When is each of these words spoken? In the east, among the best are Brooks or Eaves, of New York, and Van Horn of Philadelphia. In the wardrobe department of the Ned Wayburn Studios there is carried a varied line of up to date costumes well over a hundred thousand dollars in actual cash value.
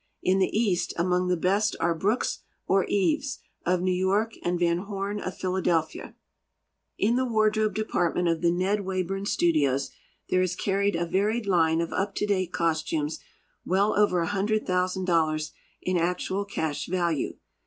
In 0.23 0.39
the 0.39 0.47
east, 0.49 0.95
among 0.97 1.27
the 1.27 1.37
best 1.37 1.75
are 1.79 1.93
Brooks 1.93 2.39
or 2.65 2.85
Eaves, 2.89 3.37
of 3.67 3.83
New 3.83 3.93
York, 3.93 4.33
and 4.43 4.57
Van 4.57 4.79
Horn 4.79 5.19
of 5.19 5.37
Philadelphia. 5.37 6.15
In 6.97 7.17
the 7.17 7.25
wardrobe 7.25 7.75
department 7.75 8.27
of 8.27 8.41
the 8.41 8.49
Ned 8.49 8.79
Wayburn 8.79 9.27
Studios 9.27 9.91
there 10.31 10.41
is 10.41 10.55
carried 10.55 10.95
a 10.95 11.05
varied 11.05 11.45
line 11.45 11.81
of 11.81 11.93
up 11.93 12.15
to 12.15 12.25
date 12.25 12.51
costumes 12.51 13.19
well 13.63 13.95
over 13.95 14.21
a 14.21 14.25
hundred 14.25 14.65
thousand 14.65 15.05
dollars 15.05 15.51
in 15.83 15.97
actual 15.97 16.45
cash 16.45 16.87
value. 16.87 17.35